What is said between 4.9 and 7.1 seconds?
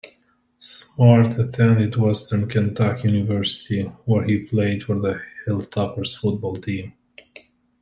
the Hilltoppers football team.